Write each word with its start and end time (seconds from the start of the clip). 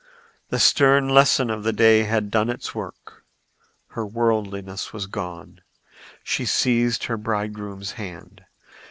The 0.49 0.57
stern 0.57 1.09
lesson 1.09 1.51
of 1.51 1.61
the 1.63 1.71
day 1.71 2.05
had 2.05 2.31
done 2.31 2.49
its 2.49 2.73
work; 2.73 3.23
her 3.89 4.03
worldliness 4.03 4.91
was 4.93 5.05
gone. 5.05 5.61
She 6.23 6.43
seized 6.43 7.07
the 7.07 7.17
bridegroom's 7.19 7.91
hand. 7.91 8.43